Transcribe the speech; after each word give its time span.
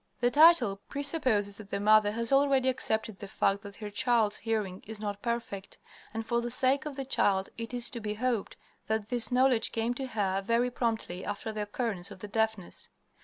The 0.19 0.31
title 0.31 0.77
presupposes 0.89 1.57
that 1.57 1.69
the 1.69 1.79
mother 1.79 2.11
has 2.13 2.33
already 2.33 2.69
accepted 2.69 3.19
the 3.19 3.27
fact 3.27 3.61
that 3.61 3.75
her 3.75 3.91
child's 3.91 4.37
hearing 4.37 4.81
is 4.87 4.99
not 4.99 5.21
perfect, 5.21 5.77
and, 6.11 6.25
for 6.25 6.41
the 6.41 6.49
sake 6.49 6.87
of 6.87 6.95
the 6.95 7.05
child, 7.05 7.49
it 7.55 7.71
is 7.71 7.91
to 7.91 7.99
be 7.99 8.15
hoped 8.15 8.57
that 8.87 9.09
this 9.09 9.31
knowledge 9.31 9.71
came 9.71 9.93
to 9.93 10.07
her 10.07 10.41
very 10.43 10.71
promptly 10.71 11.23
after 11.23 11.51
the 11.51 11.61
occurrence 11.61 12.09
of 12.09 12.17
the 12.17 12.27
deafness. 12.27 12.89